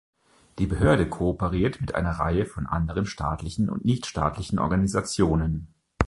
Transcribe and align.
Die 0.57 0.65
Behörde 0.65 1.07
kooperiert 1.07 1.79
mit 1.79 1.93
einer 1.93 2.13
Reihe 2.13 2.47
von 2.47 2.65
anderen 2.65 3.05
staatlichen 3.05 3.69
und 3.69 3.85
nichtstaatlichen 3.85 4.57
Organisationen. 4.57 5.67